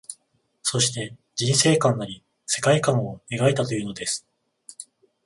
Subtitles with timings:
[0.63, 4.25] そして、人世観なり世界観を描いたというのです